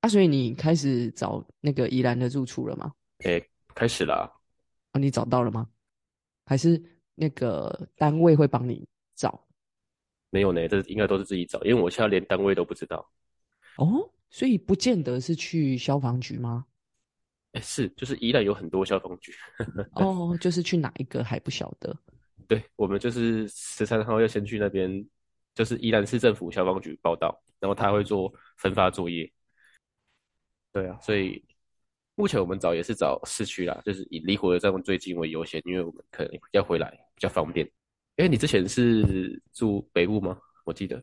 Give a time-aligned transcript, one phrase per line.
[0.00, 2.92] 啊，所以你开始找那个宜兰的住处了吗？
[3.24, 4.32] 诶，开始啦。
[4.92, 5.68] 啊，你找到了吗？
[6.46, 6.82] 还是
[7.14, 9.46] 那个单位会帮你找？
[10.30, 13.10] 没有呢，这应该都是自己找，因为我现在连单位都不知道。
[13.76, 16.66] 哦，所以不见得是去消防局吗？
[17.52, 19.32] 哎，是，就是宜兰有很多消防局。
[19.96, 21.96] 哦，就是去哪一个还不晓得。
[22.46, 25.04] 对，我们就是十三号要先去那边，
[25.54, 29.30] 就是宜兰市政府消防局报道，然后他会做分发作业。
[30.72, 31.42] 对啊，所以
[32.14, 37.66] 目前我们找也是找市区啦，就是以离火车站最近为优先，因为我们可能要回来比较方便。
[38.16, 40.36] 因为你之前是住北部吗？
[40.64, 41.02] 我记得。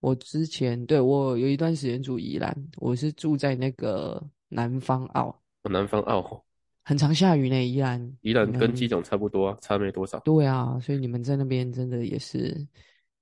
[0.00, 5.40] 我之前对我有一段时间住宜兰，我是住在那个南方澳。
[5.62, 6.44] 南方澳
[6.84, 8.16] 很常下雨呢，宜兰。
[8.20, 10.18] 宜兰跟基隆差不多啊，差没多少。
[10.20, 12.54] 对啊，所以你们在那边真的也是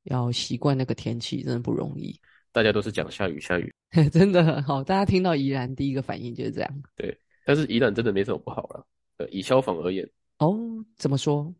[0.04, 2.18] 要习惯那个天气，真的不容易。
[2.50, 3.72] 大家都是讲下雨下雨，
[4.10, 4.82] 真的很好。
[4.82, 6.82] 大家听到宜兰第一个反应就是这样。
[6.96, 8.86] 对，但是宜兰真的没什么不好了。
[9.18, 10.58] 呃，以消防而言，哦，
[10.96, 11.54] 怎么说？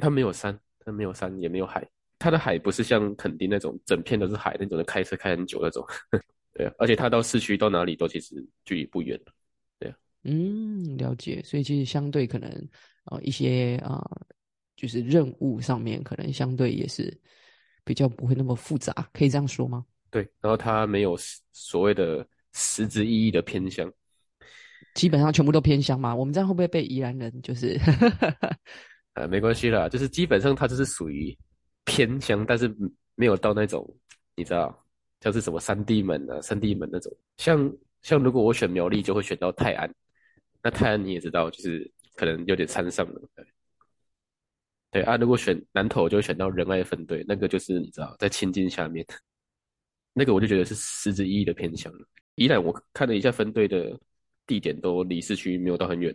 [0.00, 1.86] 它没有山，它没有山，也没有海。
[2.18, 5.84] 它的海不是像垦丁那种整片都是海那种的，开车开很久那种。
[6.54, 9.20] 对啊，而且它到市区到哪里都其实距离不远
[9.80, 11.42] 对啊，嗯，了解。
[11.42, 12.48] 所以其实相对可能
[13.06, 14.00] 呃一些啊，
[14.76, 17.12] 就是任务上面可能相对也是
[17.84, 19.84] 比较不会那么复杂，可以这样说吗？
[20.12, 21.18] 对，然后它没有
[21.50, 23.92] 所谓的实质意义的偏乡，
[24.94, 26.14] 基本上全部都偏乡嘛。
[26.14, 27.76] 我们这样会不会被宜兰人就是？
[29.14, 31.36] 呃，没关系啦，就是基本上它就是属于。
[31.84, 32.72] 偏乡，但是
[33.16, 33.84] 没有到那种，
[34.36, 34.86] 你知道，
[35.20, 37.12] 像是什么三地门啊、三地门那种。
[37.38, 39.92] 像像如果我选苗栗，就会选到泰安。
[40.62, 43.20] 那泰安你也知道，就是可能有点山上了。
[44.92, 49.04] 对啊，如果选南投，就会选到仁爱分队，那个就是你知道，在清境下面，
[50.12, 52.06] 那个我就觉得是实质意义的偏向了。
[52.34, 53.98] 宜兰我看了一下分队的
[54.46, 56.14] 地点，都离市区没有到很远。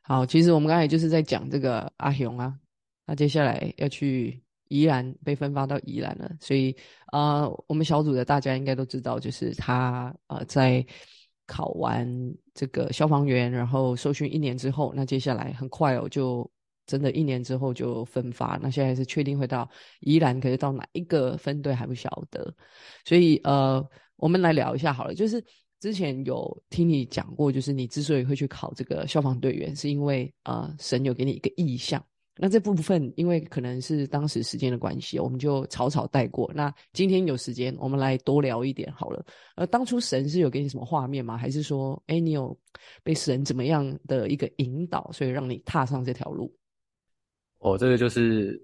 [0.00, 2.58] 好，其实我们刚才就是在讲这个阿雄啊。
[3.06, 6.74] 那接下来要去宜兰，被分发到宜兰了，所以
[7.06, 10.84] 啊，我们小组的大家应该都知道，就是他呃在
[11.46, 12.08] 考完
[12.54, 16.48] 这个消防员，然后受训一年之后，那接下来很快哦，就
[16.86, 18.58] 真的一年之后就分发。
[18.62, 19.68] 那现在是确定会到
[20.00, 22.54] 宜兰，可是到哪一个分队还不晓得，
[23.04, 23.84] 所以呃，
[24.16, 25.44] 我们来聊一下好了，就是
[25.80, 32.04] 之前有听你讲过，就是你之所以会去考这个消防队员，是因为呃神有给你一个意向。
[32.34, 36.50] 那这部分，因为可能是当时时间的关系，我们就草草带过。
[36.54, 39.22] 那今天有时间，我们来多聊一点好了。
[39.54, 41.36] 呃，当初神是有给你什么画面吗？
[41.36, 42.58] 还是说，哎，你有
[43.04, 46.50] 被神怎么样的一个引导，所以让你踏上这条路？
[47.62, 48.60] 哦，这个就是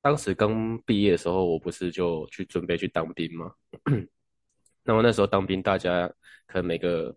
[0.00, 3.52] 当时刚毕业的时候，我不是就去准备去当兵吗？
[4.84, 6.08] 那么那时候当兵，大家
[6.46, 7.14] 可能每个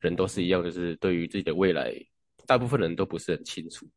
[0.00, 1.94] 人都是一样，就是对于自己的未来。
[2.46, 3.88] 大部分人都不是很清楚，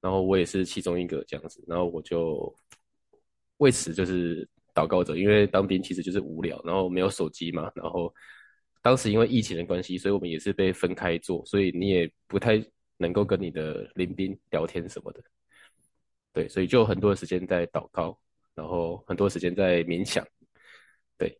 [0.00, 2.54] 然后我也是其中一个这样子，然后我就
[3.58, 8.14] 为此就是祷告着，因为当兵其实就是无聊，然后没有手机嘛，然后
[8.80, 12.64] 当时因为疫情的关系，所以我们也是被分开做，所以你也不太
[13.02, 15.22] 能够跟你的邻兵聊天什么的，
[16.32, 18.18] 对，所以就很多时间在祷告，
[18.54, 20.26] 然后很多时间在冥想，
[21.18, 21.38] 对，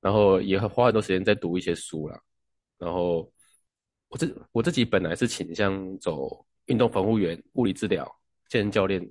[0.00, 2.20] 然后也花很多时间在读一些书啦，
[2.78, 3.30] 然后。
[4.10, 8.10] 我自我自己本来是倾向走运动防护员、物理治疗、
[8.48, 9.06] 健身教练，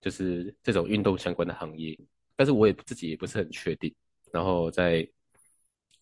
[0.00, 1.94] 就是这种运动相关的行业，
[2.36, 3.94] 但是我也自己也不是很确定。
[4.32, 5.06] 然后在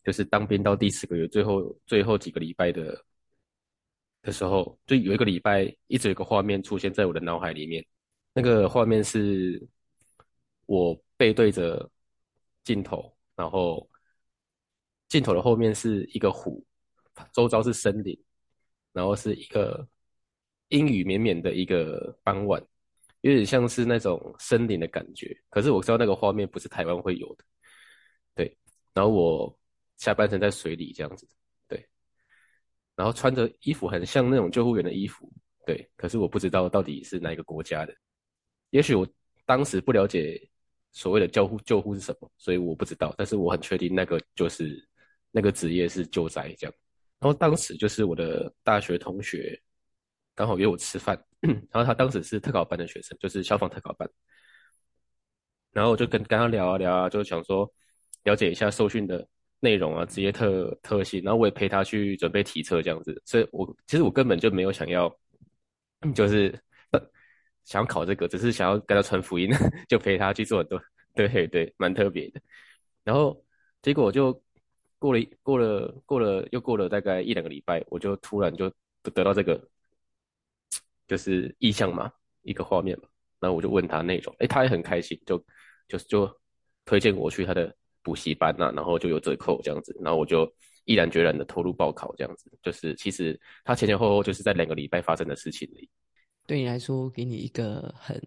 [0.04, 3.04] 就是当兵到第四个月，最后最后几个礼拜的
[4.22, 7.84] 的时候，就有一个礼拜一直有个画面出现在我的脑海里面。
[8.32, 9.66] 那个画面是
[10.66, 11.90] 我背对着
[12.64, 13.88] 镜头，然后
[15.08, 16.64] 镜头的后面是一个湖，
[17.32, 18.18] 周遭是森林。
[18.90, 19.86] 然后是一个
[20.70, 22.60] 阴雨绵绵的一个傍晚，
[23.20, 25.38] 有点像是那种森林的感觉。
[25.50, 27.44] 可是我知道那个画面不是台湾会有的，
[28.34, 28.58] 对。
[28.94, 29.58] 然后我
[29.98, 31.28] 下半身在水里这样子，
[32.98, 35.32] 然后穿着衣服很像那种救护员的衣服，
[35.64, 35.88] 对。
[35.96, 37.94] 可是我不知道到底是哪一个国家的。
[38.70, 39.06] 也许我
[39.46, 40.36] 当时不了解
[40.90, 43.14] 所谓的救护救护是什么，所以我不知道。
[43.16, 44.84] 但是我很确定那个就是
[45.30, 46.74] 那个职业是救灾这样。
[47.20, 49.56] 然后当时就是我的大学同学
[50.34, 51.16] 刚好约我吃饭，
[51.70, 54.10] 然后他当时是特考班的学生，就是消防特考班。
[55.70, 57.72] 然后我就跟跟他聊啊聊啊，就想说
[58.24, 59.24] 了解一下受训的
[59.60, 61.22] 内容啊，职业特特性。
[61.22, 65.14] 然后我也陪他去准备体测这样子，所以我其实我根本就没有想要，
[66.14, 66.58] 就是
[67.64, 69.50] 想考这个，只是想要跟他传福音，
[69.88, 70.80] 就陪他去做很多
[71.14, 72.40] 对对，蛮特别的。
[73.04, 73.44] 然后
[73.82, 74.32] 结果就
[74.98, 78.72] 过了过了过了又过了大概一两个礼拜，我就突然就
[79.02, 79.68] 得到这个
[81.06, 82.10] 就是意向嘛，
[82.42, 83.08] 一个画面嘛。
[83.40, 85.38] 然后我就问他内容，哎，他也很开心，就
[85.86, 86.40] 就就
[86.84, 87.72] 推荐我去他的
[88.08, 89.94] 补习班呐，然后就有折扣这样子。
[90.00, 90.50] 然后我就
[90.86, 92.50] 毅然决然的投入报考这样子。
[92.62, 95.88] 就是其实他前前后后就是在两个礼拜发生的事情而已。
[96.46, 98.18] 对你来说，给你一个很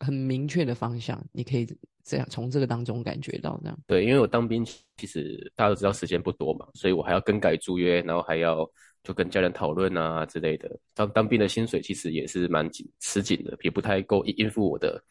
[0.00, 1.66] 很明确的方向，你可以
[2.02, 3.78] 这样从这个当中感觉到这样。
[3.86, 4.64] 对，因为我当兵
[4.96, 8.66] 其实大家都知道时间不多嘛，所以我还要更改租约，然后还要
[9.02, 10.74] 就跟家人讨论啊之类的。
[10.94, 15.02] 当当兵的薪水其实也是蛮紧吃紧的，也不太够应付我的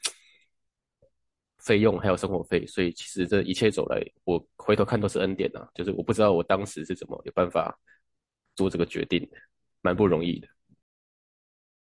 [1.64, 5.68] 费用还有生活费，所以其实这一切走来，我回头看都是恩典啊。
[5.74, 7.78] 就是我不知道我当时是怎么有办法
[8.56, 9.38] 做这个决定的，
[9.82, 10.48] 蛮不容易的。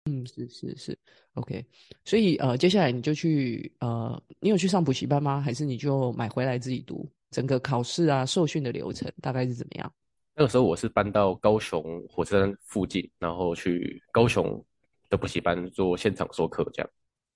[0.05, 0.97] 嗯，是是是
[1.35, 1.65] ，OK。
[2.03, 5.39] 所以呃，接下来你就去呃，你有去上补习班吗？
[5.39, 7.09] 还是你就买回来自己读？
[7.31, 9.93] 整个考试啊、受训的流程大概是怎么样？
[10.35, 14.63] 那个时候我是搬到高雄火车站附近，然后去高雄
[15.09, 16.89] 的补习班做现场授课，这样。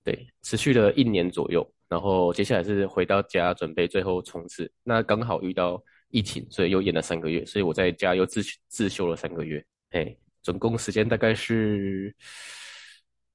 [0.04, 4.70] 对，持续了一年左右，然后接下来是回到家准备最后冲刺。
[4.82, 9.64] 那刚好遇到疫情，所以又延了三个月，所以我在家又自自修了三个月。
[9.90, 10.16] 哎。
[10.40, 12.14] 总共时间大概是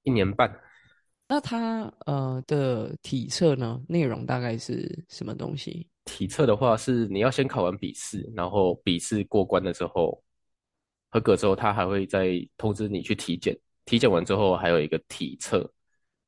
[0.01, 0.51] 一年半。
[1.27, 3.79] 那他呃的体测呢？
[3.87, 5.87] 内容大概是什么东西？
[6.05, 10.23] 体测的话是你要先考完笔试，然后笔试过关的时候
[11.11, 13.55] 合格之后，他还会再通知你去体检。
[13.85, 15.71] 体检完之后还有一个体测，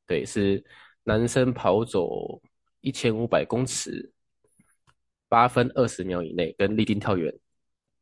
[0.06, 0.64] 对，是
[1.06, 2.42] 男生跑走
[2.82, 4.12] 一千五百公尺
[5.30, 7.34] 八分二十秒以内，跟立定跳远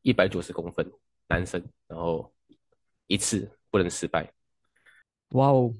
[0.01, 0.91] 一百九十公分，
[1.27, 2.33] 男生，然后。
[3.07, 4.31] 一次不能失败，
[5.31, 5.71] 哇哦，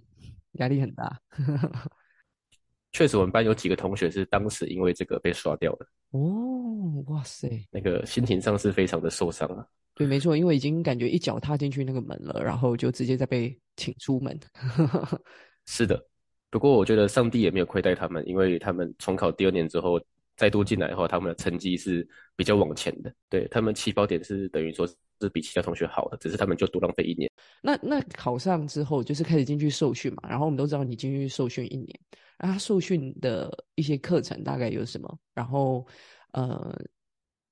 [0.52, 1.20] 压力很大。
[2.92, 5.88] 确实，我们班有几个同学是当时因为这个被刷掉了。
[6.12, 9.66] 哦，哇塞，那个心情上是非常的受伤啊。
[9.96, 14.38] 对，没错，因为已经感觉一脚踏进去那个门了，然后就直接再被请出门。
[15.66, 16.06] 是的，
[16.54, 20.00] 不过我觉得上帝也没有亏待他们，因为他们重考第二年之后
[20.38, 23.12] 再度进来的话，他们的成绩是比较往前的。
[23.28, 24.88] 对他们起跑点是等于说。
[25.22, 27.32] 是比其他同学好的，只是他们就多浪费一年。
[27.62, 30.24] 那那考上之后，就是开始进去受训嘛。
[30.28, 31.98] 然后我们都知道你进去受训一年，
[32.40, 35.18] 那受训的一些课程大概有什么？
[35.34, 35.88] 然后
[36.34, 36.78] 呃，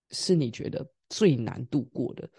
[0.10, 2.30] 是你觉得最难度过的？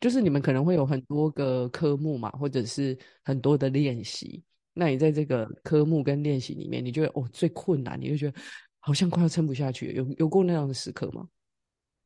[0.00, 4.42] 就是你们可能会有很多个科目嘛，或者是很多的练习。
[4.74, 8.40] 那你在这个科目跟练习里面，你觉得哦最困难，你就觉得
[8.80, 11.26] 好像快要撑不下去，有有过那样的时刻吗？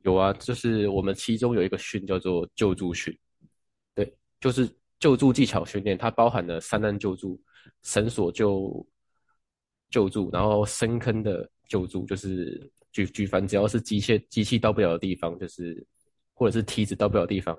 [0.03, 3.13] 有啊，就是我们其中有一个训叫做救助训，
[3.93, 7.37] 对，就是救助技巧训练，它包含了三难救助、
[7.83, 8.87] 绳索救
[9.89, 15.85] 救助，然后深坑的救助，就是举举凡只要是机械机器到不了的地方，就是
[16.33, 17.57] 或者是梯子到不了地方，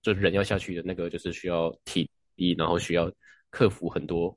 [0.00, 3.12] 就人要下去的那个，就是需要体力，然后需要
[3.50, 4.36] 克服很多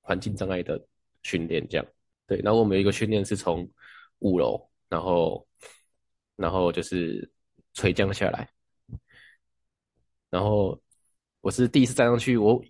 [0.00, 0.80] 环境障碍的
[1.22, 1.86] 训练，这样。
[2.26, 3.68] 对，那我们有一个训练是从
[4.18, 5.46] 五楼，然后。
[6.36, 7.30] 然后就是
[7.74, 8.50] 垂降下来，
[10.30, 10.76] 然后
[11.40, 12.60] 我是第一次站上去，我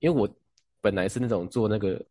[0.00, 0.28] 因为我
[0.82, 2.04] 本来是那种坐那个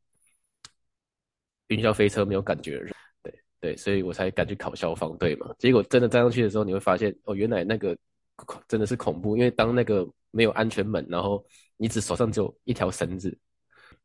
[1.67, 5.53] 云霄飞车没有感觉的人，对对，所以我才敢去考消防队嘛。
[5.59, 7.95] 结果真的站上去的时候，你会发现哦，原来那个
[8.67, 11.45] 真的是恐怖，因为当那个没有安全门，然后
[11.83, 13.37] 你只手上只有一条绳子，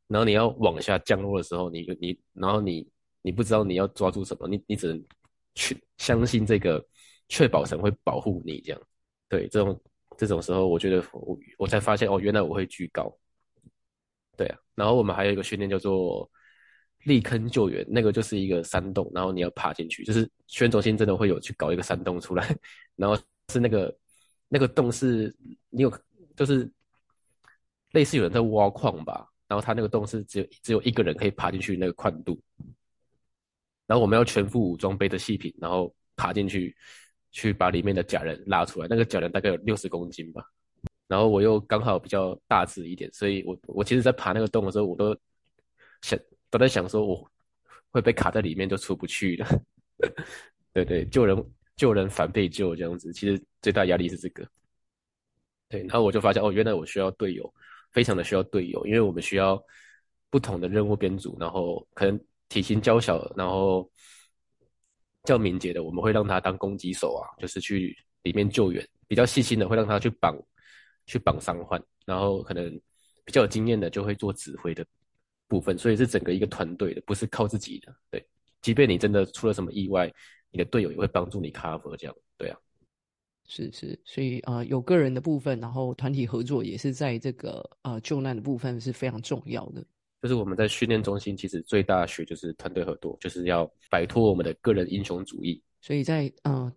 [0.08, 2.86] 然后你要往下降落的时候，你你然后你
[3.22, 5.04] 你不知道你要抓住什么，你你只能
[5.54, 6.84] 去相信这个。
[7.30, 8.80] 确保神会保护你，这样，
[9.28, 9.78] 对这种
[10.16, 13.14] 这种时候，我觉得我我才发现哦，原来我会居高，
[14.34, 14.58] 对啊。
[14.74, 16.26] 然后我们还有一个训练叫做
[17.04, 22.56] 立坑救援，那个就是一个山洞，然后你要爬进去，就是训练中心真的会有去搞一个山洞出来，
[22.96, 23.14] 然后
[23.52, 23.94] 是那个
[24.48, 25.36] 那个洞是
[25.68, 25.92] 你有
[26.34, 26.66] 就是
[27.92, 32.40] 类似有人在挖矿吧，然后他那个洞是只有只有一个人可以爬进去那个宽度，
[33.86, 36.76] 然后我们要全副武装背着细品，然后爬进去。
[37.30, 40.42] 去把里面的假人拉出来，那个假人大概有六十公斤吧，
[41.06, 45.14] 然后我又刚好比较大只一点，所以我我其实，在爬那个洞的时候，我都
[46.00, 46.18] 想
[46.48, 47.30] 都在想说，我
[47.90, 49.46] 会被卡在里面就出不去了。
[50.72, 54.48] 对对，救人救人反被救这样子，其实最大压力是这个。
[55.68, 57.54] 对，然后我就发现哦，原来我需要队友，
[57.92, 59.62] 非常的需要队友，因为我们需要
[60.30, 62.18] 不同的任务编组，然后可能
[62.48, 63.90] 体型较小，然后。
[65.24, 70.34] 较敏捷的，我们会让他当攻击手啊，就是去里面救援；比较细心的，会让他去绑，
[71.04, 71.82] 去绑伤患。
[72.06, 72.70] 然后可能
[73.26, 74.86] 比较有经验的，就会做指挥的
[75.46, 75.76] 部分。
[75.76, 77.94] 所以是整个一个团队的，不是靠自己的。
[78.10, 78.26] 对，
[78.62, 80.10] 即便你真的出了什么意外，
[80.50, 82.58] 你的队友也会帮助你 cover 这样，对啊。
[83.48, 89.82] 是是，所以呃，有个人的部分，然后团体合作也是在这个呃救难的部分是非常重要的。
[90.20, 95.62] 就是我们在训练中心，其实最大学就是团队合作，就是要摆脱我们的个人英雄主义。
[95.80, 96.70] 所以在呃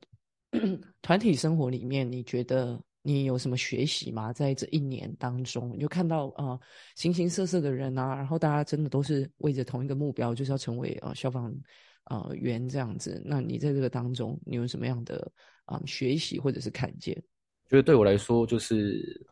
[1.01, 4.32] 团体生活里面，你觉得你有什么学习吗？
[4.32, 6.60] 在这一年当中，你就看到呃
[6.96, 11.54] 形形色色的人啊，然后大家真的都是为着同一个目标，就是要成为呃消防
[12.12, 13.22] 呃圆这样子。
[13.25, 15.32] 那你在这个当中，你有什么样的？
[15.65, 17.15] 啊，学习或者是看见，
[17.70, 19.25] 觉得对我来说，就是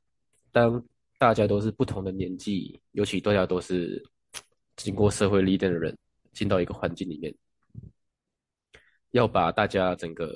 [0.54, 0.82] 当
[1.18, 4.02] 大家都是不同的年纪，尤其大家都是
[4.78, 5.98] 经过社会历练的人，
[6.32, 7.36] 进到一个环境里面，
[9.12, 10.34] 要把大家整个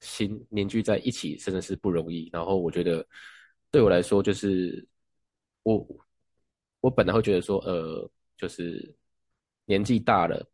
[0.00, 2.28] 心凝聚在一起，真的是不容易。
[2.32, 3.06] 然后我觉得，
[3.70, 4.84] 对我来说，就是
[5.62, 5.86] 我
[6.80, 8.92] 我本来会觉得说，呃，就是
[9.66, 10.44] 年纪大了，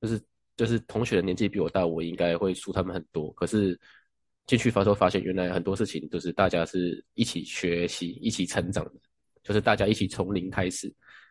[0.00, 0.20] 就是。
[0.56, 3.32] 就是同学的年纪比我大，我应该会输他们很多。
[3.32, 3.80] 可是
[4.46, 9.00] 进去发之后，发现原来很多事情都是大家是一起学习、一起成长的，
[9.42, 10.86] 就是大家一起从零开始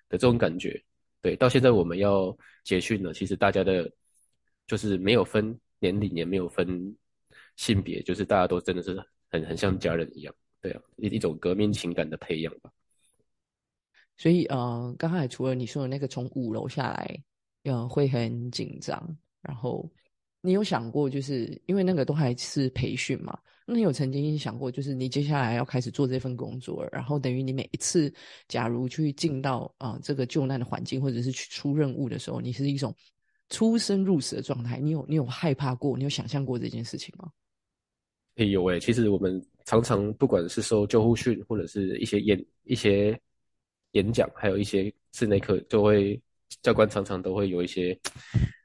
[0.10, 0.84] 的这种感觉。
[1.22, 3.88] 对，到现在我们要结训了，其实大家的，
[4.66, 6.68] 就是没有分年龄，也没有分
[7.56, 9.00] 性别，就是大家都真的是
[9.30, 10.34] 很很像家人一样。
[10.60, 12.72] 对啊，一一种革命情感的培养吧。
[14.18, 17.22] 所以呃，刚才除了你说的那个从五楼下来。
[17.64, 19.18] 呃，会很紧张。
[19.42, 19.90] 然后，
[20.42, 23.40] 你有想过，就是因为那个都还是培训嘛？
[23.66, 28.14] 那你有曾经想过，就是你接下来要开始做这份工作，然后等于你每一次，
[28.48, 32.94] 假如去进到啊这个救难的环境，或者是去出任务的时候，你是一种
[33.50, 37.32] 出生入死的状态，你有你有害怕过，你有想象过这件事情吗？
[38.36, 43.18] 有诶，其实我们常常不管是受救护训，或者是一些演一些
[43.92, 46.22] 演讲，还有一些室内课，就会。
[46.62, 47.98] 教官常常都会有一些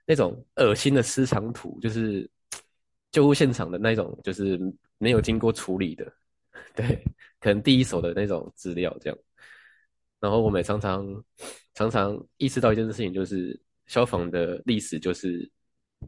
[0.06, 2.28] 那种恶心的私藏图，就是
[3.12, 4.58] 救护现场的那种，就是
[4.98, 6.12] 没有经过处理的，
[6.74, 7.02] 对，
[7.40, 9.18] 可能第一手的那种资料这样。
[10.20, 11.06] 然后我们也常常
[11.74, 15.50] 常常意识到一件事情，就是消防的历史就是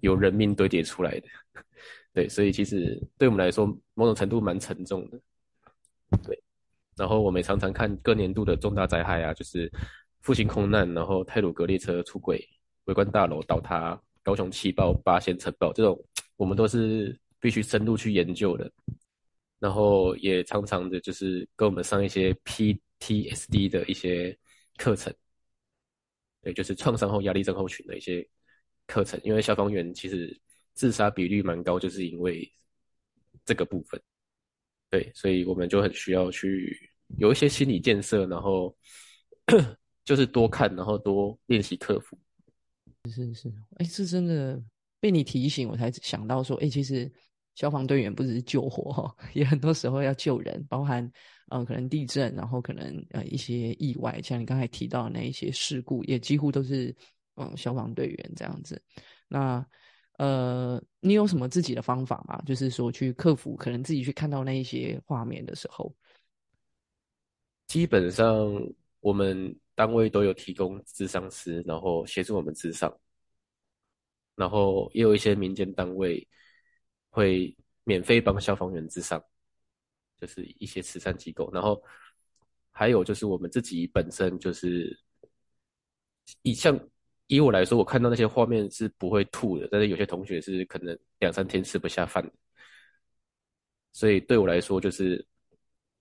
[0.01, 1.29] 由人命堆叠出来的，
[2.13, 5.21] 对，所以其实对我们来说，某种程度蛮沉重的，
[6.25, 6.43] 对。
[6.97, 9.71] 然后我们常常看各年度的重大灾害啊，就是。
[10.27, 12.45] 复兴空难，然后泰鲁格列车出轨，
[12.87, 15.97] 围观大楼倒塌，高雄气爆，八仙城爆，这种
[16.35, 18.69] 我们都是必须深入去研究的。
[19.61, 24.37] 然后也常常的就是跟我们上一些 PTSD 的一些
[24.79, 25.15] 课程，
[26.43, 28.29] 对，就是创伤后压力症候群的一些
[28.89, 29.21] 课程。
[29.23, 30.37] 因为消防员其实
[30.75, 32.53] 自杀比率蛮高，就是因为
[33.45, 34.03] 这个部分。
[34.91, 36.77] 对，所以我们就很需要去
[37.17, 38.77] 有一些心理建设，然后。
[40.07, 42.17] 就是多看，然后多练习克服。
[43.11, 44.63] 是是，哎，是真的
[45.01, 47.13] 被你提醒，我才想到说，哎，其实
[47.57, 51.11] 消防队员不只是救火哈， 也很多时候要救人，包含
[51.49, 56.95] 嗯，可能地震，然后可能呃一些意外，像你刚才提到的那一些事故，也几乎都是
[57.35, 58.81] 嗯消防队员这样子。
[59.27, 59.67] 那
[60.19, 62.41] 呃，你有什么自己的方法吗？
[62.47, 65.93] 就是说去克服，可能自己去看到那一些画面的时候，
[67.67, 68.49] 基本上
[69.01, 69.53] 我们。
[69.77, 72.93] 单位都有提供智商师，然后协助我们智商，
[74.35, 76.27] 然后也有一些民间单位
[77.11, 77.55] 会
[77.85, 79.23] 免费帮消防员智商，
[80.17, 81.51] 就是一些慈善机构。
[81.53, 81.81] 然后
[82.73, 84.99] 还有就是我们自己本身就是
[86.43, 86.79] 以像
[87.27, 92.29] 以我来说，我看到那些画面是不会吐的，但是有些同学是可能两三天吃不下饭，
[93.93, 95.27] 所以对我来说就是。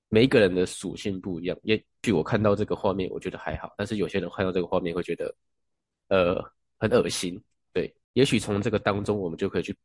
[0.10, 5.36] 每一个人的属性不一样，也许我看到这个画面，我觉得还好，但是有些人看到这个画面会觉得，
[6.10, 6.42] 呃，
[6.78, 7.42] 很恶心。
[7.74, 9.76] 对，也许从这个当中，我们就可以去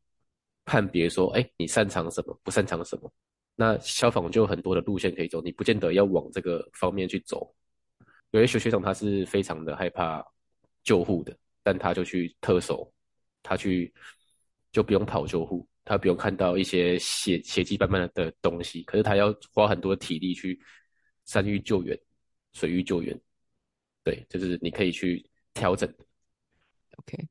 [0.63, 3.11] 判别说，哎，你擅长什么，不擅长什么。
[3.55, 7.53] 那消防就有很多的路线可以走，你不见得要往这个方面去走。
[8.31, 10.25] 有些学学长他是非常的害怕
[10.83, 12.89] 救护的，但他就去特守，
[13.43, 13.93] 他去
[14.71, 15.67] 就不用跑救护。
[15.83, 20.59] 他不用看到一些血血迹斑斑的东西，可是他要花很多体力去
[21.25, 21.99] 山域救援、
[22.53, 23.19] 水域救援。
[24.03, 25.23] 对，就是你可以去
[25.53, 25.87] 调整。
[26.97, 27.27] OK，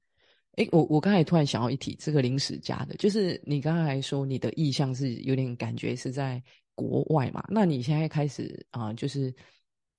[0.52, 6.42] 哎，我我刚才突然想要一提这个临时加的，就是你刚才说你的意向是有点感觉是在
[6.74, 7.44] 国外嘛？
[7.48, 9.34] 那你现在开始啊，就是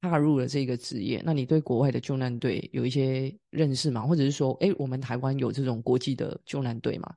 [0.01, 4.01] 踏入了这个职业，那你对国外的救难队有一些认识吗？
[4.01, 7.13] 或者是说，哎，我们台湾有这种国际的救难队吗？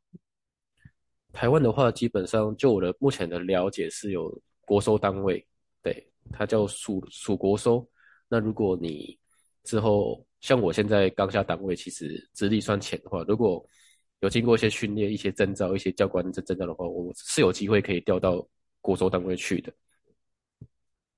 [1.35, 5.45] 台湾的话，基本上就我的目前的了解是有国收单位，
[5.83, 7.87] 对，它叫属属国收。
[8.29, 9.19] 那如果你
[9.65, 13.67] 之后像我现在刚下单位，其实资历算浅的话，如果
[14.21, 18.47] 有经过一些训练、一些征召、一些教官证征召的话，我是有机会可以调到
[18.81, 19.73] 国收单位去的。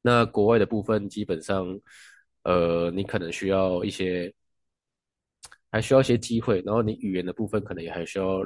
[0.02, 1.78] 那国外的部分，基本上，
[2.42, 4.32] 呃，你可能需要一些，
[5.70, 8.40] 还需要一些机会，然后你语言的部分可能也还需要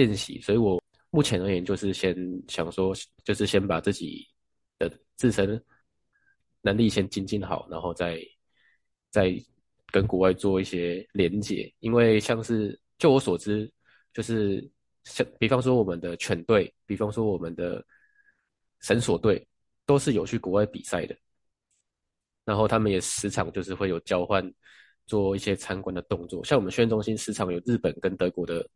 [0.00, 0.40] 练习。
[0.40, 2.16] 所以我目前而言，就是先
[2.48, 4.26] 想说，就是先把自己
[4.78, 5.62] 的自身
[6.62, 8.20] 能力先精进好，然后再
[9.10, 9.34] 再
[9.92, 11.72] 跟国外做一些连接。
[11.80, 13.70] 因为像是就我所知，
[14.12, 14.66] 就是
[15.04, 17.84] 像比方说我们的犬队，比方说我们的
[18.80, 19.46] 绳索队，
[19.84, 21.16] 都是有去国外比赛的。
[22.44, 24.42] 然后他们也时常就是会有交换，
[25.06, 26.44] 做一些参观的动作。
[26.44, 28.66] 像我们训练中心时常有日本跟德国的，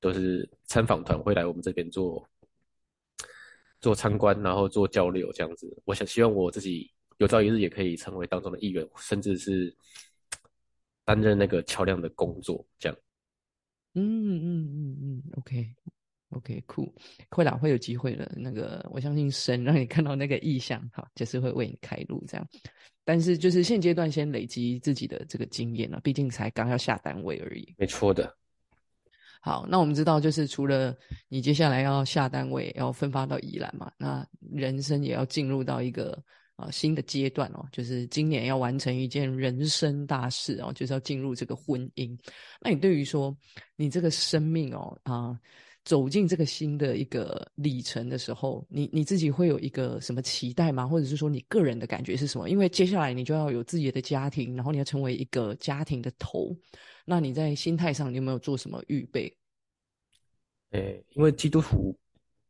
[0.00, 2.26] 都是参访团会来我们这边做
[3.80, 5.80] 做参观，然后做交流这样子。
[5.84, 9.74] 我想希望我自己有朝一日也可以成为当中的一员，甚至是
[11.04, 12.98] 担任那个桥梁的工作这样。
[13.94, 16.94] 嗯嗯嗯嗯，OK，OK，酷，
[17.30, 18.30] 会啦，会有机会的。
[18.36, 22.48] 那个，我相信神让你看到那个意象，哈，就是会为你开路这样。
[23.02, 27.74] 但是，就是现阶段先累积自己的这个经验了，毕竟才刚要下单位而已。
[27.76, 28.36] 没错的。
[29.40, 30.96] 好，那我们知道，就是除了
[31.28, 36.22] 你接下来要下单位，要分发到宜兰嘛，那人生也要进入到一个。
[36.60, 42.14] 啊，新的阶段哦，就是今年要完成一件人生大事哦，就是要进入这个婚姻。
[42.60, 43.34] 那你对于说
[43.76, 45.34] 你这个生命哦啊，
[45.86, 50.86] 走进这个新的一个里程的时候，你你自己会有一个什么期待吗？
[50.86, 52.50] 或者是说你个人的感觉是什么？
[52.50, 56.54] 因为接下来你就要有自己的家庭，然后你要成为一个家庭的头，
[57.04, 59.36] 那你在心态上你有没有做什么预备？
[60.70, 61.98] 诶，因为基督徒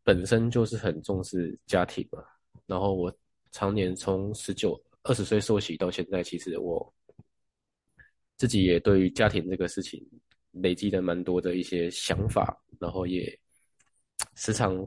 [0.03, 2.25] 本身就是很重视家庭嘛，
[2.67, 3.15] 然后我。
[3.53, 6.95] 常年从十九、二十岁受洗到现在，其实我
[8.37, 10.01] 自己也对于家庭这个事情
[10.53, 13.37] 累积了蛮多的一些想法，然后也
[14.37, 14.87] 时常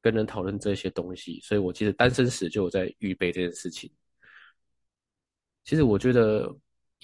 [0.00, 1.38] 跟人讨论这些东西。
[1.42, 3.92] 所以我其实单身时就有在预备这件事情。
[5.64, 6.50] 其实我觉得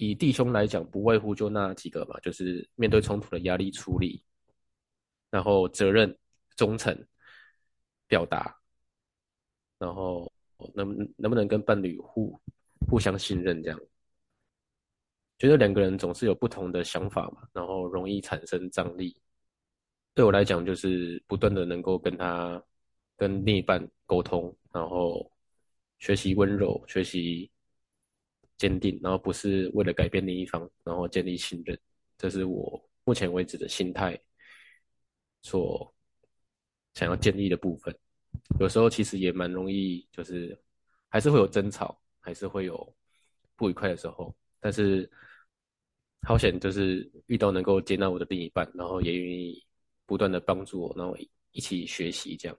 [0.01, 4.25] 以弟兄来讲，不外乎就那几个嘛，就是面对冲突的压力处理，
[5.31, 6.17] 然后责任、
[6.57, 7.07] 忠诚、
[8.09, 8.57] 表达。
[9.79, 10.31] 然后
[10.75, 12.39] 能能不能跟伴侣互
[12.89, 13.63] 互相信任？
[13.63, 13.81] 这样，
[15.39, 19.17] 觉得两个人总是有不同的想法嘛，然后容易产生张力。
[20.15, 22.63] 对我来讲，就是不断的能够跟他
[23.17, 25.31] 跟另一半沟通，然后
[25.99, 27.51] 学习温柔，学习
[28.61, 31.81] 坚定，然后不是为了改变另一方，然后建立信任。
[32.19, 34.21] 这是我目前为止的心态
[35.41, 35.91] 所
[36.93, 37.99] 想要建立的部分。
[38.59, 40.61] 有时候其实也蛮容易，就是
[41.09, 42.95] 还是会有争吵，还是会有
[43.57, 44.37] 不愉快的时候。
[44.61, 45.11] 但是
[46.21, 49.65] 好险，就是遇到能够接纳我的另一半，然后也愿意
[50.05, 51.17] 不断的帮助我，然后
[51.53, 52.59] 一起学习这样。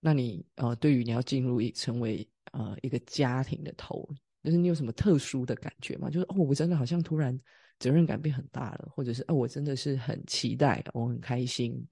[0.00, 4.08] 那你呃，对于你要进入一成为呃一个家庭的头，
[4.46, 6.08] 就是你有什么特殊的感觉吗？
[6.08, 7.36] 就是哦，我真的好像突然
[7.80, 11.84] 责任感变很大了，或者是哦，我真的是很期待，我很开心，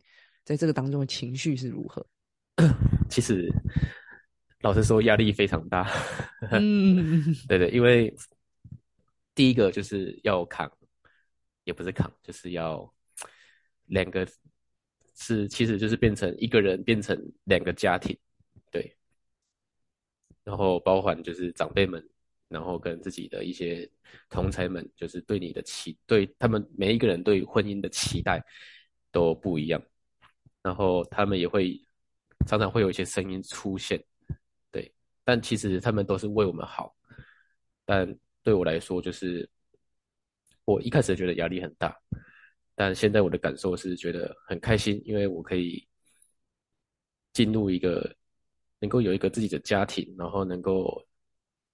[0.45, 2.07] 在这个当中的情绪是如何？
[3.11, 3.53] 其实，
[4.61, 5.90] 老实说，压力非常大。
[6.53, 8.14] 嗯， 对对，因为
[9.35, 10.71] 第一个就是要扛，
[11.64, 12.88] 也不是扛，就是要
[13.87, 14.25] 两个
[15.17, 18.17] 是，其实就是变成一个人，变成两个家庭，
[18.71, 18.97] 对。
[20.45, 22.07] 然后包含就是长辈们，
[22.55, 23.87] 然后跟自己的一些
[24.31, 28.40] 同才们，就是对你的期，对他们每一个人对婚姻的期待
[29.12, 29.83] 都不一样，
[30.62, 31.79] 然后他们也会。
[32.47, 34.05] 常常会有一些声音出现，
[34.71, 34.93] 对，
[35.25, 36.95] 但其实他们都是为我们好。
[37.87, 39.49] 但对我来说，就是
[40.67, 41.97] 我一开始觉得压力很大，
[42.75, 45.88] 但现在我的感受是觉得很开心，因为我可以
[47.33, 48.14] 进入一个
[48.79, 51.03] 能够有一个自己的家庭，然后能够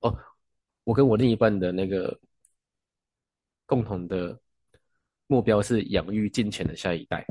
[0.02, 0.16] 哦，
[0.84, 2.18] 我跟我另一半的那个
[3.66, 4.38] 共同的
[5.26, 7.24] 目标是养育健全的下一代。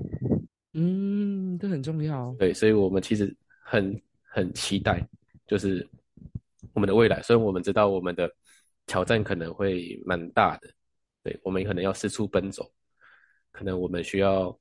[0.73, 2.33] 嗯，这很重要。
[2.38, 5.05] 对，所以我们其实很很期待，
[5.47, 5.85] 就是
[6.73, 7.21] 我们的未来。
[7.23, 8.31] 虽然我们知道我们的
[8.85, 10.71] 挑战可能会蛮大的，
[11.23, 12.71] 对我们可能要四处奔走，
[13.51, 14.57] 可能我们需要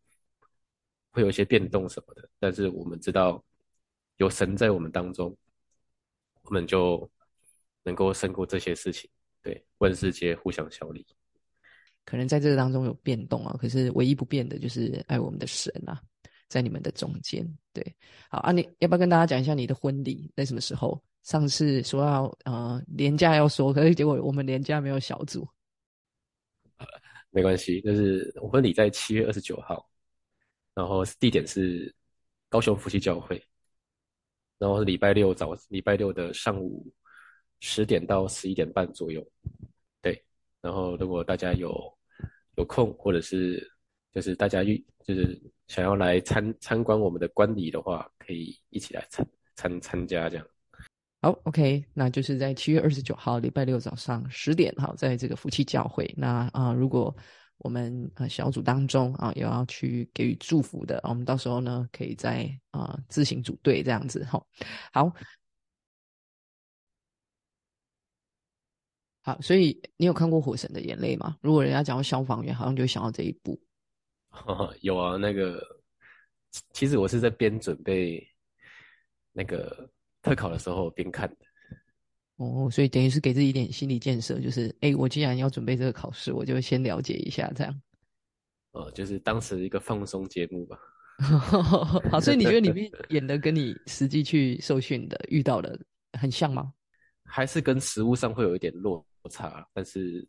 [1.11, 2.29] 会有一些变动什么的。
[2.41, 3.45] 但是我们知道
[4.17, 5.37] 有神在我们当中，
[6.43, 7.09] 我们就
[7.89, 9.09] 能够胜过这些事情。
[9.43, 11.07] 对，万世界互相效力。
[12.05, 16.01] 可能在这个当中有变动啊，可是唯一不变的就是爱我们的神啊，
[16.49, 17.47] 在你们的中间。
[17.73, 17.97] 对，
[18.31, 21.03] 好啊，你要不要跟大家讲一下你的婚礼在什么时候？
[21.23, 25.47] 上次说要呃年假要说，可是结果我们年假没有小组。
[27.31, 29.87] 没关系，就是我婚礼在七月二十九号，
[30.75, 31.95] 然后地点是
[32.49, 33.43] 高雄夫妻教会，
[34.59, 36.91] 然后礼拜六早礼拜六的上午
[37.61, 39.27] 十点到十一点半左右，
[40.01, 40.23] 对，
[40.61, 41.73] 然后如果大家有
[42.57, 43.69] 有空或者是
[44.13, 50.47] 就是大家预就是想要来参参观我们的观礼的话，可以一起来参参参加这样。
[51.21, 56.09] 好，OK，那就是在七月二十九号礼拜六早上十点，好，在这个夫妻教会。
[56.17, 57.15] 那啊，如果
[57.59, 64.41] 我们呃小组当中啊有要去给予祝福的，我们到时候呢可以在啊自行组队这样子，哈。
[64.93, 65.13] 好，
[69.29, 71.37] 好，所以你有看过《火神的眼泪》吗？
[71.43, 73.61] 如果人家讲到消防员，好像就想到这一部。
[74.81, 75.63] 有啊，那个
[76.73, 78.27] 其实我是在边准备
[79.33, 79.91] 那个。
[80.21, 81.37] 特考的时候边看的，
[82.37, 87.83] 哦，所以等于是给自己一点心理建设，就是，哎，我既然要准备这个考试，我就先了解一下，这样。
[88.73, 90.77] 哦，就是当时一个放松节目吧。
[92.11, 95.79] 好，所以你觉得里面演的跟你实际去受训的遇到的
[96.19, 96.73] 很像吗？
[97.25, 99.69] 还是跟实物上会有一点落差？
[99.73, 100.27] 但是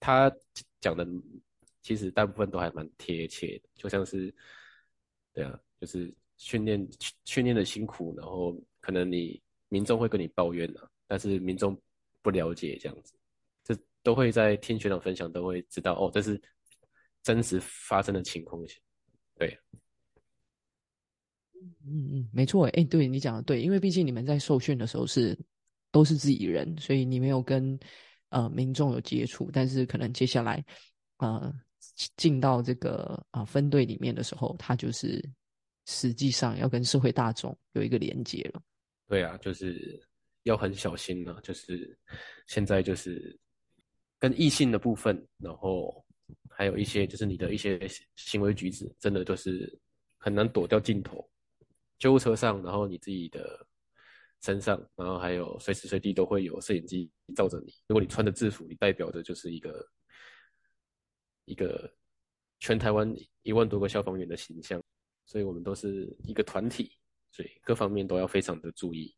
[0.00, 0.32] 他
[0.80, 1.06] 讲的
[1.82, 4.34] 其实大部分都还蛮贴切的，就像是，
[5.32, 6.88] 对啊，就是训练
[7.24, 8.56] 训练的辛苦，然后。
[8.84, 11.80] 可能你民众会跟你抱怨啊，但是民众
[12.20, 13.14] 不了解这样子，
[13.62, 16.42] 这都会在听学长分享都会知道哦，这是
[17.22, 18.60] 真实发生的情况。
[19.36, 19.56] 对，
[21.54, 25.38] 嗯嗯，没错，哎，对你讲的对，因为毕竟你们在受训的时候是
[25.92, 27.78] 都是自己人，所以你没有跟
[28.32, 30.64] 呃民众有接触，但是可能接下来
[31.18, 31.52] 呃
[32.16, 35.22] 进到这个啊分队里面的时候，他就是
[35.86, 38.62] 实际上要跟社会大众有一个连接了。
[39.06, 40.02] 对啊，就是
[40.44, 41.38] 要很小心呢。
[41.42, 41.96] 就是
[42.46, 43.38] 现在就是
[44.18, 46.04] 跟异性的部分，然后
[46.48, 47.78] 还有一些就是你的一些
[48.16, 49.78] 行为举止，真的就是
[50.18, 51.28] 很难躲掉镜头。
[51.98, 53.64] 救护车上，然后你自己的
[54.42, 57.72] 身上，然后还有随时随地都会有摄影机照着你。
[57.88, 59.86] 如果你穿的制服，你代表的就是一个
[61.44, 61.90] 一个
[62.60, 64.82] 全台湾一万多个消防员的形象，
[65.24, 66.92] 所以我们都是一个团体。
[67.34, 69.10] 所以各方面都要非常的注意。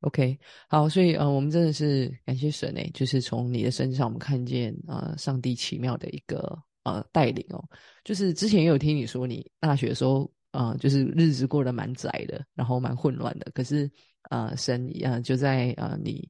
[0.00, 7.64] OK，好，所以呃，我们真的是感谢神诶，就是从你的身上，我们看见呃，上帝奇妙的一个呃带领哦。
[8.04, 13.50] 就是之前也有听你说，你大学的时候呃，就是日子过得蛮窄的，然后蛮混乱的。
[13.54, 13.90] 可是
[14.30, 16.28] 呃，神呃就在呃你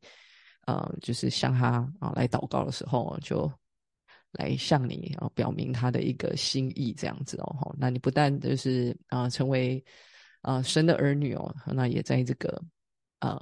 [0.66, 3.50] 呃就是向他啊来祷告的时候，就
[4.33, 7.74] 来向你啊表明他的一个心意，这样子哦。
[7.78, 9.85] 那你不但就是啊成为。
[10.46, 12.62] 啊，神的儿女哦，那也在这个，
[13.20, 13.35] 嗯，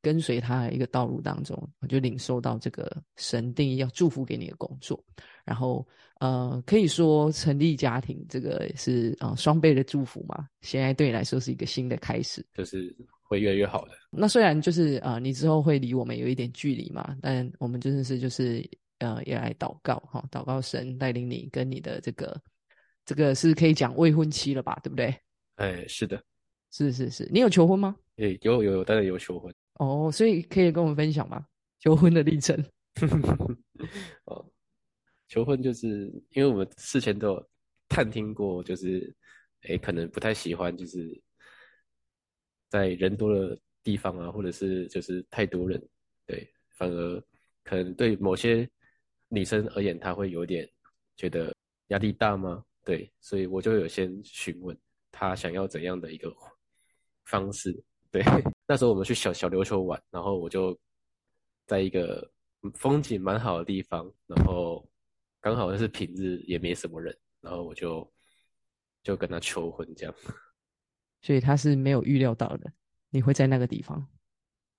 [0.00, 5.04] 跟随他的一个道路当中，就领受到这个神定义要祝福给你的工作，
[5.44, 5.84] 然后
[6.20, 10.46] 呃，可以说成立家庭，这个是啊双倍的祝福嘛。
[10.60, 12.96] 现在对你来说是一个新的开始，就是
[13.34, 13.92] 会越来越好的。
[14.10, 18.68] 那虽然就是啊，你之后会离我们有一点距离嘛，但我们真的是就是
[18.98, 22.40] 呃，也来祷告哈，祷告神带领你跟你的这个
[23.04, 25.14] 这个是可以讲未婚妻了吧，对不对？
[25.56, 26.22] 哎，是的。
[26.70, 27.94] 是是是，你有求婚吗？
[28.16, 31.46] 诶，有有有，当然有求婚哦，所以可以跟我们分享吗？
[31.78, 32.56] 求婚的历程。
[34.26, 34.44] 哦，
[35.28, 37.48] 求婚就是因为我们事前都有
[37.88, 39.14] 探听过，就是
[39.68, 41.22] 诶，可能不太喜欢，就是
[42.74, 45.80] 在人多的地方啊，或者是就是太多人，
[46.26, 47.22] 对，反而
[47.62, 48.68] 可能对某些
[49.28, 50.68] 女生而言，她会有点
[51.16, 51.54] 觉得
[51.88, 52.64] 压力大吗？
[52.84, 54.76] 对，所以我就有先询问
[55.12, 56.34] 她想要怎样的一个。
[57.26, 57.74] 方式
[58.10, 58.22] 对，
[58.68, 60.78] 那时候我们去小小琉球玩，然后我就
[61.64, 62.30] 在一个
[62.74, 64.86] 风景蛮好的地方，然后
[65.40, 68.12] 刚好是平日也没什么人，然后我就
[69.02, 70.14] 就跟他求婚这样。
[71.24, 72.70] 所以他是没有预料到的，
[73.08, 74.06] 你会在那个地方。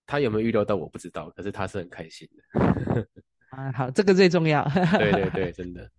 [0.05, 3.08] 他有没有预料到我不知道，可是他是很开心的。
[3.49, 4.63] 啊，好，这个最重要。
[4.99, 5.89] 对对对， 真的。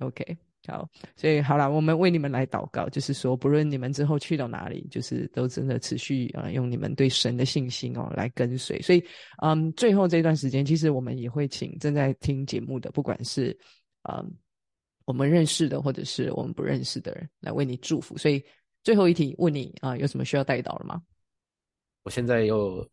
[0.00, 0.38] OK。
[0.68, 8.80] 好，所以好了，我们为你们来祷告，就是说，不论你们之后去到哪里，就是都真的持续啊，用你们对神的信心哦来跟随。
[8.82, 9.04] 所以，
[9.42, 13.56] 嗯，最后这段时间，其实我们也会请正在听节目的，不管是
[14.08, 14.28] 嗯
[15.04, 18.18] 我们认识的，或者是我们不认识的人，来为你祝福。
[18.18, 18.44] 所以，
[18.86, 21.02] 最后一题问你啊，有什么需要带到了吗？
[22.04, 22.88] 我现在又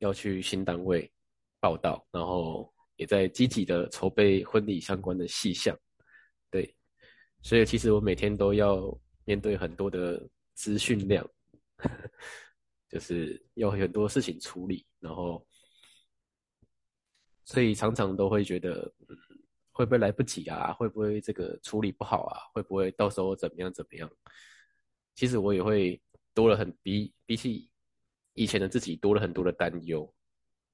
[0.00, 1.10] 要去新单位
[1.58, 5.74] 报道，然后也在积极的筹备婚礼相关的细项。
[6.50, 6.76] 对
[7.40, 11.26] 所以其实我每天都要面对很多的资讯量，
[12.90, 15.42] 就是有很多事情处理，然后
[17.46, 18.92] 所以常常都会觉得，
[19.72, 20.74] 会不会来不及啊？
[20.74, 22.36] 会不会这个处理不好啊？
[22.52, 24.10] 会不会到时候怎么样怎么样？
[25.20, 26.00] 其实我也会
[26.32, 27.68] 多了很比比起
[28.32, 30.10] 以前的自己多了很多的担忧，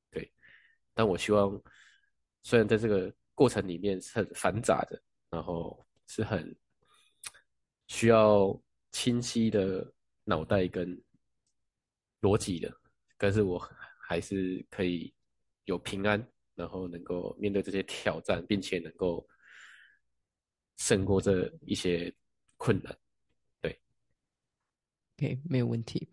[0.09, 0.33] 对。
[0.95, 1.61] 但我希望，
[2.45, 6.57] 虽然在这个过程里面是很繁杂的，然后是很
[7.89, 8.57] 需要
[8.93, 10.97] 清晰的脑袋跟
[12.21, 12.73] 逻辑的，
[13.19, 13.59] 但是我
[13.99, 15.13] 还是可以
[15.65, 19.29] 有平安，然后能够面对这些挑战，并且能够
[20.77, 22.15] 胜过这一些
[22.57, 22.97] 困难。
[25.19, 26.07] OK，没有问题。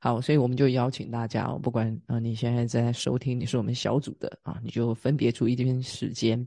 [0.00, 6.44] 好，所以我们就邀请大家哦，不管啊你现在在收听，你是我们小组的啊，你就分别出一天时间，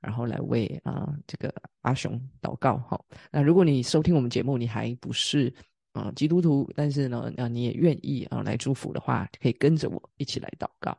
[0.00, 2.78] 然后来为啊这个阿雄祷告。
[2.78, 5.52] 好，那如果你收听我们节目，你还不是
[5.92, 10.96] 啊基督徒，但是呢啊你也愿意啊来祝福的话，可以跟着我一起来祷告。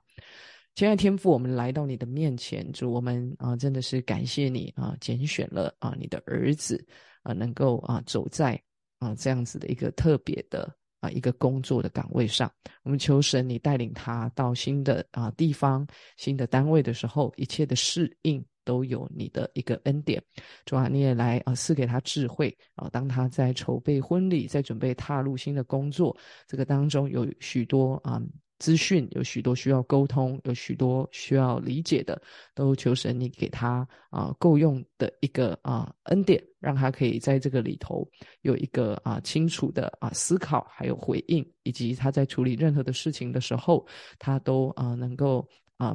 [0.76, 6.86] 亲爱的天父，我们来到你的面前，主我们啊真的是感谢你啊拣选了啊你的儿子
[7.22, 8.62] 啊能够啊走在。
[9.04, 12.52] 啊，这样子的一个特别的啊一个工作的岗位上，
[12.84, 15.86] 我们求神你带领他到新的啊地方、
[16.16, 20.24] 新的单位的时候，一切的适应都有你的一个恩典。
[20.66, 26.16] 主啊，你也来啊赐给他智慧啊，当他在筹备婚礼、在准备踏入新的工作
[26.48, 28.22] 这个当中，有许多啊。
[28.64, 32.22] 资讯有许多需要沟通，有许多需要理解的，
[32.56, 43.86] 都求神你给他啊够用的一个啊恩典，让他可以在这个里头有一个啊清楚的啊思考，还有回应，以及他在处理任何的事情的时候，
[44.18, 45.46] 他都啊能够
[45.76, 45.94] 啊。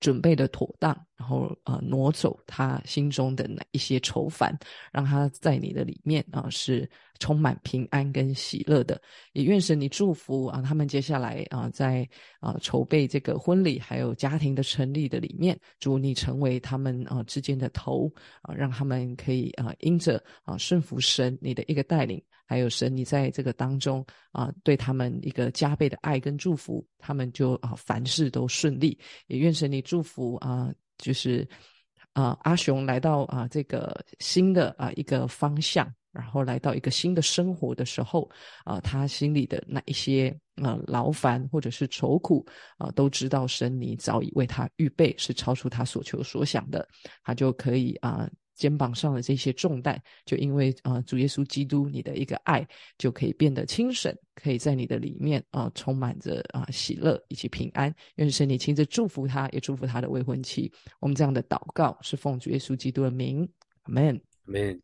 [0.00, 4.58] 准备的妥当，然后啊挪走他心中的那一些愁烦，
[4.90, 8.98] 让他在你的里面啊是充满平安跟喜乐的。
[9.34, 12.08] 也愿神你祝福啊他们接下来啊在
[12.40, 22.22] 啊筹备这个婚礼还有家庭的成立的里面，主你成为他们啊之间的头啊，让他们可以啊因着啊顺服神你的一个带领。
[22.46, 28.98] 还有神，你在这个当中啊，对他们一个加倍的爱跟祝福，他们就啊凡事都顺利。
[29.28, 30.68] 也愿神你祝福啊，
[31.00, 31.48] 就是
[32.12, 38.30] 啊阿雄来到啊这个新的啊一个方向，然后来到一个新的生活的时候
[38.64, 42.46] 啊，他心里的那一些啊劳烦或者是愁苦
[42.78, 46.86] 啊，都知道神你早已为他预备，是超出他所求所想的，
[47.24, 48.28] 他就可以啊。
[48.60, 52.66] 肩膀上的这些重担，就因为啊，主耶稣基督你的一个爱，
[52.98, 57.92] 就可以变得轻省，可以在你的里面啊，充满着啊喜乐以及平安。
[58.16, 60.70] 愿神你亲自祝福他，也祝福他的未婚妻。
[61.00, 63.48] 我们这样的祷告是奉主耶稣基督的名，
[63.84, 64.82] 阿门，阿门。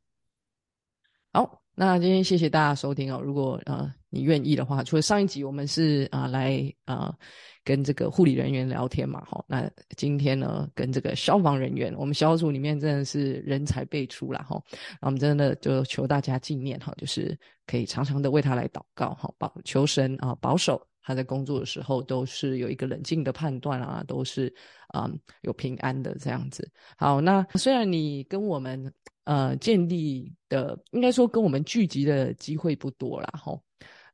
[1.32, 1.65] 好。
[1.78, 3.20] 那今天谢谢大家收听哦。
[3.22, 7.14] 如果呃你愿意的话，除了上一集我们是啊来啊
[7.62, 14.58] 跟这个护理人员聊天嘛，哈，那今天呢跟这个消防人员，我们小组里面真的是人才辈出啦，哈。
[15.02, 24.50] 那我们真的就求大家纪念哈，就是可以常常的为他来祷告哈，保求神啊保守他在工作的时候都是有一个冷静的判断啊，都是
[24.94, 25.10] 啊
[25.42, 26.66] 有平安的这样子。
[26.96, 28.90] 好，那虽然你跟我们。
[29.26, 33.60] 呃，建立的应该说跟我们聚集的机会不多啦，吼。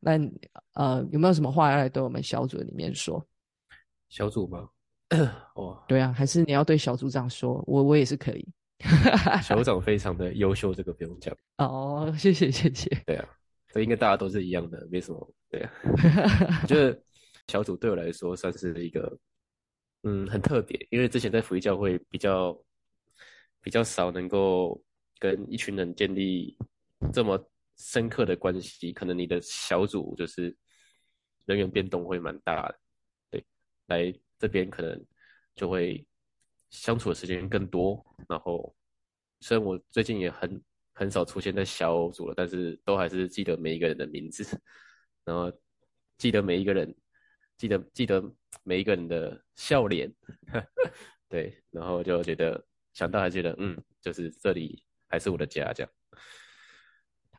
[0.00, 0.18] 那
[0.72, 3.24] 呃，有没有什么话要来对我们小组里面说？
[4.08, 4.68] 小组吗？
[5.54, 7.62] 哦，对啊，还是你要对小组长说？
[7.66, 8.48] 我我也是可以。
[9.42, 11.36] 小组长非常的优秀，这个不用讲。
[11.58, 12.88] 哦，谢谢谢谢。
[13.06, 13.28] 对啊，
[13.68, 15.34] 这应该大家都是一样的，没什么。
[15.50, 15.70] 对啊，
[16.62, 16.98] 我觉得
[17.48, 19.18] 小组对我来说算是一个，
[20.04, 22.58] 嗯，很特别，因为之前在福利教会比较
[23.60, 24.82] 比较少能够。
[25.22, 26.58] 跟一群人建立
[27.12, 27.38] 这么
[27.76, 30.52] 深刻的关系，可能你的小组就是
[31.44, 32.80] 人员变动会蛮大的，
[33.30, 33.46] 对，
[33.86, 35.06] 来这边可能
[35.54, 36.04] 就会
[36.70, 38.04] 相处的时间更多。
[38.28, 38.74] 然后
[39.38, 40.60] 虽然我最近也很
[40.92, 44.60] 很少出现在小组了，但是都还是记得每一个人的名字，
[45.24, 45.52] 然后
[46.18, 46.92] 记得每一个人，
[47.56, 48.20] 记得记得
[48.64, 50.12] 每一个人的笑脸，
[51.30, 54.82] 对，然后就觉得想到还觉得嗯，就是这里。
[55.12, 55.92] 还是我的家，这样。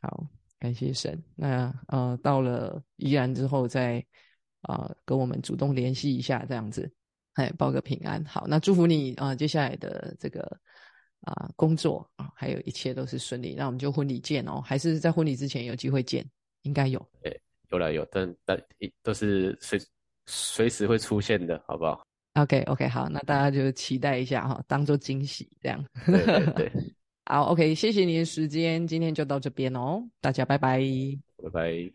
[0.00, 0.24] 好，
[0.60, 1.20] 感谢神。
[1.34, 4.04] 那呃，到了宜然之后，再
[4.60, 6.88] 啊跟我们主动联系一下，这样子，
[7.32, 8.24] 哎，报个平安。
[8.26, 10.42] 好，那祝福你啊，接下来的这个
[11.22, 13.56] 啊工作啊，还有一切都是顺利。
[13.56, 16.24] 那我们就婚礼见哦，还是在婚礼之前有机会见？
[16.62, 17.00] 应该有。
[17.24, 17.32] 哎，
[17.70, 18.62] 有了有，但但
[19.02, 19.80] 都是随
[20.26, 25.84] 随时会出现的，好不好？OK OK，好，那大家就期待一下哈，当做惊喜这样。
[26.06, 26.94] 对对对。
[27.26, 30.78] 好，OK，谢谢您的时间，今天就到这边哦，大家拜拜，
[31.42, 31.90] 拜拜。